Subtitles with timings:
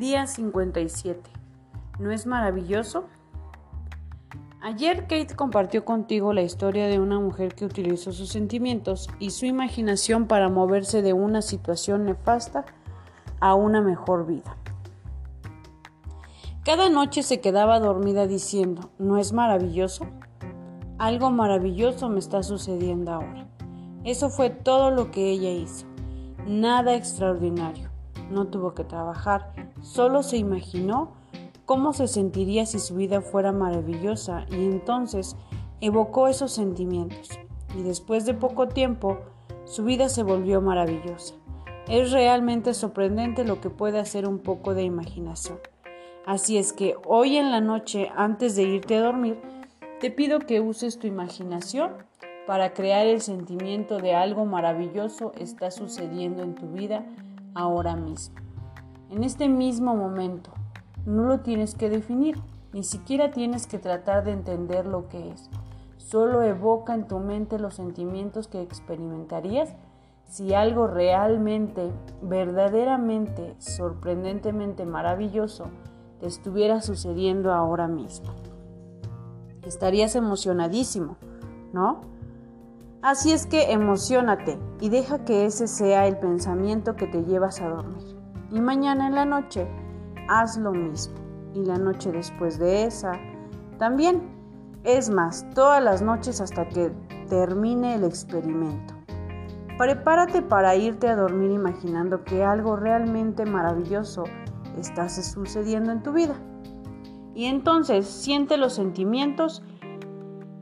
[0.00, 1.20] Día 57.
[1.98, 3.04] ¿No es maravilloso?
[4.62, 9.44] Ayer Kate compartió contigo la historia de una mujer que utilizó sus sentimientos y su
[9.44, 12.64] imaginación para moverse de una situación nefasta
[13.40, 14.56] a una mejor vida.
[16.64, 20.06] Cada noche se quedaba dormida diciendo, ¿no es maravilloso?
[20.96, 23.46] Algo maravilloso me está sucediendo ahora.
[24.04, 25.84] Eso fue todo lo que ella hizo.
[26.46, 27.89] Nada extraordinario
[28.30, 29.52] no tuvo que trabajar,
[29.82, 31.12] solo se imaginó
[31.66, 35.36] cómo se sentiría si su vida fuera maravillosa y entonces
[35.80, 37.38] evocó esos sentimientos.
[37.78, 39.18] Y después de poco tiempo,
[39.64, 41.34] su vida se volvió maravillosa.
[41.88, 45.58] Es realmente sorprendente lo que puede hacer un poco de imaginación.
[46.26, 49.40] Así es que hoy en la noche, antes de irte a dormir,
[50.00, 51.92] te pido que uses tu imaginación
[52.46, 57.04] para crear el sentimiento de algo maravilloso está sucediendo en tu vida
[57.54, 58.36] ahora mismo.
[59.10, 60.50] En este mismo momento.
[61.06, 62.36] No lo tienes que definir,
[62.72, 65.48] ni siquiera tienes que tratar de entender lo que es.
[65.96, 69.74] Solo evoca en tu mente los sentimientos que experimentarías
[70.30, 71.90] si algo realmente,
[72.22, 75.70] verdaderamente, sorprendentemente maravilloso
[76.20, 78.30] te estuviera sucediendo ahora mismo.
[79.62, 81.16] Estarías emocionadísimo,
[81.72, 82.02] ¿no?
[83.02, 87.68] Así es que emocionate y deja que ese sea el pensamiento que te llevas a
[87.68, 88.20] dormir.
[88.50, 89.66] Y mañana en la noche
[90.28, 91.14] haz lo mismo.
[91.54, 93.12] Y la noche después de esa
[93.78, 94.38] también.
[94.84, 96.90] Es más, todas las noches hasta que
[97.28, 98.94] termine el experimento.
[99.76, 104.24] Prepárate para irte a dormir imaginando que algo realmente maravilloso
[104.78, 106.34] está sucediendo en tu vida.
[107.34, 109.62] Y entonces siente los sentimientos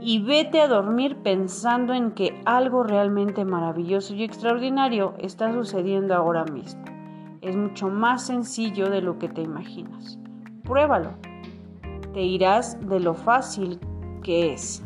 [0.00, 6.44] y vete a dormir pensando en que algo realmente maravilloso y extraordinario está sucediendo ahora
[6.44, 6.82] mismo.
[7.42, 10.18] Es mucho más sencillo de lo que te imaginas.
[10.64, 11.10] Pruébalo.
[12.12, 13.78] Te irás de lo fácil
[14.22, 14.82] que es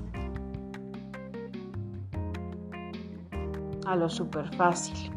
[3.87, 5.13] a lo súper fácil.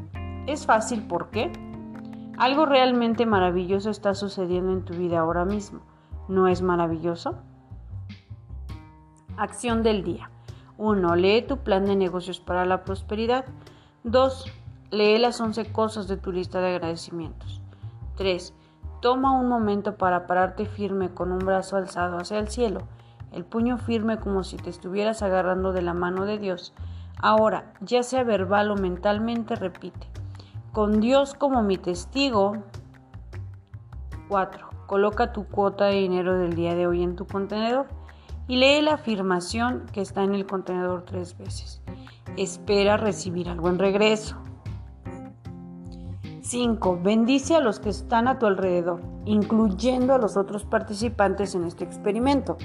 [0.45, 1.51] Es fácil porque
[2.37, 5.81] algo realmente maravilloso está sucediendo en tu vida ahora mismo.
[6.27, 7.35] ¿No es maravilloso?
[9.37, 10.31] Acción del día.
[10.79, 11.15] 1.
[11.15, 13.45] Lee tu plan de negocios para la prosperidad.
[14.03, 14.51] 2.
[14.89, 17.61] Lee las 11 cosas de tu lista de agradecimientos.
[18.15, 18.55] 3.
[18.99, 22.87] Toma un momento para pararte firme con un brazo alzado hacia el cielo,
[23.31, 26.73] el puño firme como si te estuvieras agarrando de la mano de Dios.
[27.21, 30.07] Ahora, ya sea verbal o mentalmente, repite.
[30.71, 32.53] Con Dios como mi testigo.
[34.29, 34.67] 4.
[34.87, 37.85] Coloca tu cuota de dinero del día de hoy en tu contenedor
[38.47, 41.81] y lee la afirmación que está en el contenedor tres veces.
[42.37, 44.37] Espera recibir algo en regreso.
[46.41, 46.99] 5.
[47.03, 51.83] Bendice a los que están a tu alrededor, incluyendo a los otros participantes en este
[51.83, 52.57] experimento.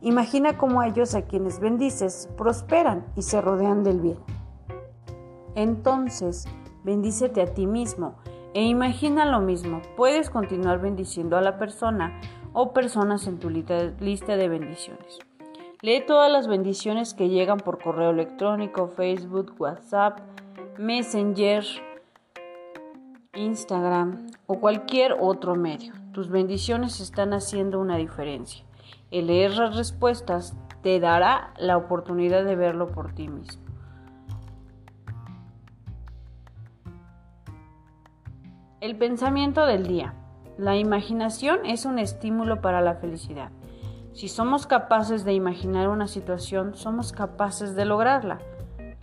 [0.00, 4.18] Imagina cómo ellos a quienes bendices prosperan y se rodean del bien.
[5.54, 6.46] Entonces,
[6.84, 8.16] bendícete a ti mismo
[8.54, 9.82] e imagina lo mismo.
[9.96, 12.20] Puedes continuar bendiciendo a la persona
[12.52, 15.18] o personas en tu lista de bendiciones.
[15.80, 20.18] Lee todas las bendiciones que llegan por correo electrónico, Facebook, WhatsApp,
[20.76, 21.64] Messenger,
[23.34, 25.92] Instagram o cualquier otro medio.
[26.12, 28.64] Tus bendiciones están haciendo una diferencia.
[29.10, 33.62] El leer las respuestas te dará la oportunidad de verlo por ti mismo.
[38.80, 40.14] El pensamiento del día.
[40.58, 43.52] La imaginación es un estímulo para la felicidad.
[44.12, 48.40] Si somos capaces de imaginar una situación, somos capaces de lograrla.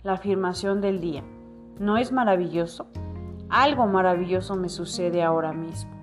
[0.02, 1.24] La afirmación del día.
[1.78, 2.88] ¿No es maravilloso?
[3.48, 5.95] Algo maravilloso me sucede ahora mismo.